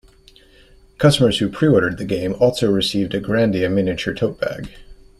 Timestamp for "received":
2.71-3.13